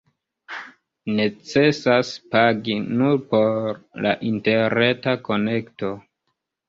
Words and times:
Necesas 1.17 2.13
pagi 2.35 2.77
nur 3.01 3.21
por 3.35 3.77
la 4.07 4.15
interreta 4.33 5.15
konekto. 5.29 5.93